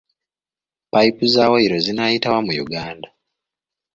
[0.91, 3.07] Payipu za woyilo zinaayitawa mu Uganda.